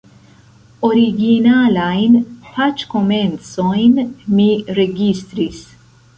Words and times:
Originalajn 0.87 2.15
paĝkomencojn 2.47 3.95
mi 4.41 4.49
registris. 4.81 5.63